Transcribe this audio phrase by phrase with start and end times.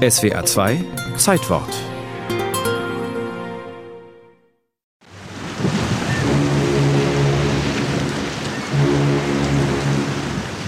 [0.00, 0.82] SWR 2
[1.18, 1.68] Zeitwort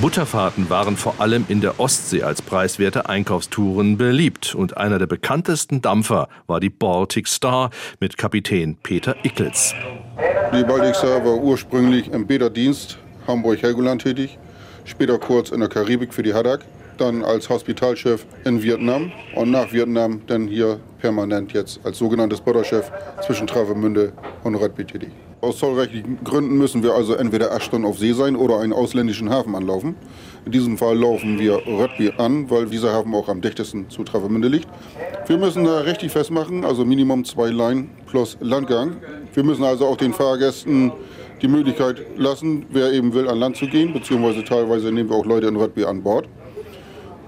[0.03, 5.81] Butterfahrten waren vor allem in der Ostsee als preiswerte Einkaufstouren beliebt und einer der bekanntesten
[5.81, 7.71] Dampfer war die Baltic Star
[8.01, 9.75] mit Kapitän Peter Ickels.
[10.53, 14.39] Die Baltic Star war ursprünglich im Bäderdienst Hamburg-Helgoland tätig,
[14.85, 16.61] später kurz in der Karibik für die Haddock,
[16.99, 22.91] dann als Hospitalchef in Vietnam und nach Vietnam dann hier permanent jetzt als sogenanntes Butterchef
[23.27, 24.13] zwischen Travemünde
[24.45, 25.11] und Rugby tätig.
[25.41, 29.29] Aus zollrechtlichen Gründen müssen wir also entweder acht Stunden auf See sein oder einen ausländischen
[29.29, 29.97] Hafen anlaufen.
[30.47, 34.47] In diesem Fall laufen wir Rugby an, weil dieser Hafen auch am dichtesten zu Travemünde
[34.47, 34.69] liegt.
[35.27, 38.99] Wir müssen da richtig festmachen, also Minimum zwei Leinen plus Landgang.
[39.35, 40.93] Wir müssen also auch den Fahrgästen
[41.43, 45.27] die Möglichkeit lassen, wer eben will, an Land zu gehen, beziehungsweise teilweise nehmen wir auch
[45.27, 46.29] Leute in Rugby an Bord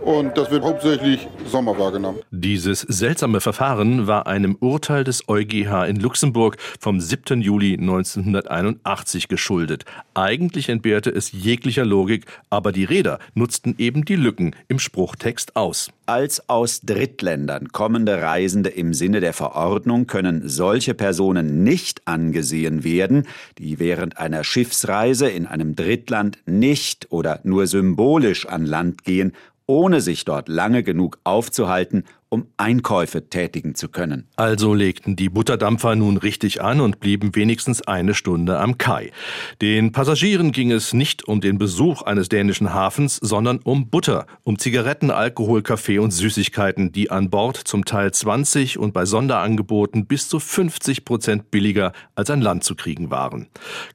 [0.04, 2.20] und das wird hauptsächlich Sommer wahrgenommen.
[2.30, 7.40] Dieses seltsame Verfahren war einem Urteil des EuGH in Luxemburg vom 7.
[7.40, 9.84] Juli 1981 geschuldet.
[10.14, 15.90] Eigentlich entbehrte es jeglicher Logik, aber die Räder nutzten eben die Lücken im Spruchtext aus.
[16.06, 23.26] Als aus Drittländern kommende Reisende im Sinne der Verordnung können solche Personen nicht angesehen werden,
[23.56, 29.32] die während einer Schiffsreise in einem Drittland nicht oder nur symbolisch an Land gehen
[29.66, 32.04] ohne sich dort lange genug aufzuhalten,
[32.34, 34.26] um Einkäufe tätigen zu können.
[34.34, 39.12] Also legten die Butterdampfer nun richtig an und blieben wenigstens eine Stunde am Kai.
[39.62, 44.58] Den Passagieren ging es nicht um den Besuch eines dänischen Hafens, sondern um Butter, um
[44.58, 50.28] Zigaretten, Alkohol, Kaffee und Süßigkeiten, die an Bord zum Teil 20 und bei Sonderangeboten bis
[50.28, 53.46] zu 50 Prozent billiger als an Land zu kriegen waren.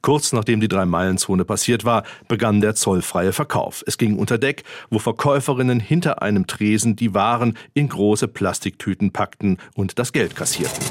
[0.01, 3.83] Kurz nachdem die Drei-Meilen-Zone passiert war, begann der zollfreie Verkauf.
[3.85, 9.57] Es ging unter Deck, wo Verkäuferinnen hinter einem Tresen die Waren in große Plastiktüten packten
[9.75, 10.83] und das Geld kassierten.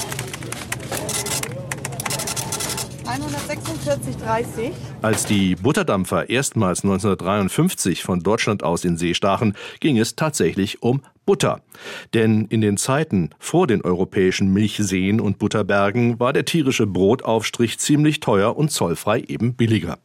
[3.08, 4.72] 146,30.
[5.00, 11.02] Als die Butterdampfer erstmals 1953 von Deutschland aus in See stachen, ging es tatsächlich um
[11.28, 11.60] Butter.
[12.14, 18.20] Denn in den Zeiten vor den europäischen Milchseen und Butterbergen war der tierische Brotaufstrich ziemlich
[18.20, 19.98] teuer und zollfrei eben billiger.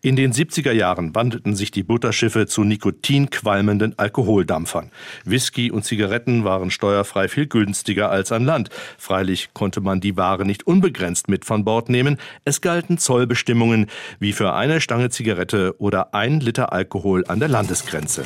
[0.00, 4.90] In den 70er Jahren wandelten sich die Butterschiffe zu nikotinqualmenden Alkoholdampfern.
[5.26, 8.70] Whisky und Zigaretten waren steuerfrei viel günstiger als an Land.
[8.96, 12.16] Freilich konnte man die Ware nicht unbegrenzt mit von Bord nehmen.
[12.46, 13.88] Es galten Zollbestimmungen
[14.20, 18.24] wie für eine Stange Zigarette oder ein Liter Alkohol an der Landesgrenze.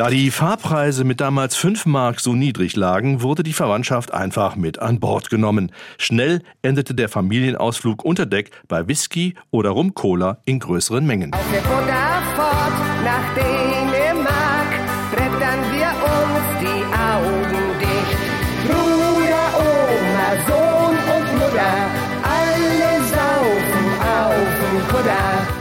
[0.00, 4.78] Da die Fahrpreise mit damals 5 Mark so niedrig lagen, wurde die Verwandtschaft einfach mit
[4.78, 5.72] an Bord genommen.
[5.98, 11.34] Schnell endete der Familienausflug unter Deck bei Whisky oder Rum-Cola in größeren Mengen.
[11.34, 13.34] Auf der fort nach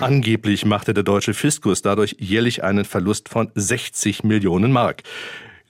[0.02, 5.04] Angeblich machte der deutsche Fiskus dadurch jährlich einen Verlust von 60 Millionen Mark.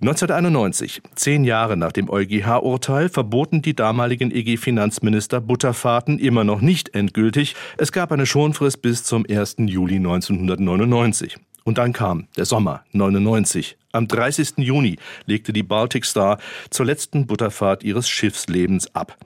[0.02, 7.56] 1991, zehn Jahre nach dem EuGH-Urteil, verboten die damaligen EG-Finanzminister Butterfahrten immer noch nicht endgültig.
[7.78, 9.56] Es gab eine Schonfrist bis zum 1.
[9.66, 11.38] Juli 1999.
[11.64, 13.78] Und dann kam der Sommer 99.
[13.94, 14.58] Am 30.
[14.58, 16.38] Juni legte die Baltic Star
[16.70, 19.18] zur letzten Butterfahrt ihres Schiffslebens ab.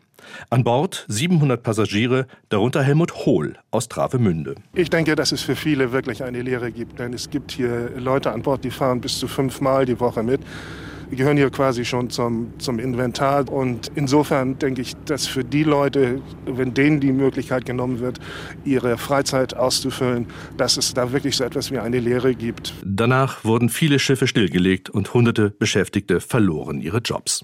[0.50, 4.56] An Bord 700 Passagiere, darunter Helmut Hohl aus Travemünde.
[4.74, 8.32] Ich denke, dass es für viele wirklich eine Lehre gibt, denn es gibt hier Leute
[8.32, 10.42] an Bord, die fahren bis zu fünfmal die Woche mit.
[11.14, 13.48] Die gehören hier quasi schon zum, zum Inventar.
[13.48, 18.20] Und insofern denke ich, dass für die Leute, wenn denen die Möglichkeit genommen wird,
[18.66, 20.26] ihre Freizeit auszufüllen,
[20.58, 22.74] dass es da wirklich so etwas wie eine Lehre gibt.
[22.84, 27.42] Danach wurden viele Schiffe stillgelegt und hunderte Beschäftigte verloren ihre Jobs.